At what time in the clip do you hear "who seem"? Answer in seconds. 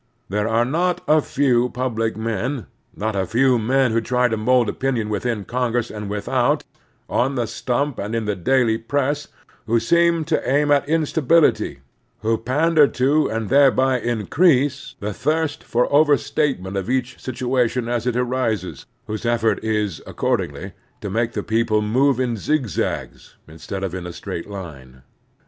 9.67-10.25